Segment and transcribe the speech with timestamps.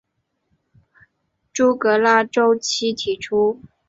[1.53, 3.61] 朱格拉周期提出。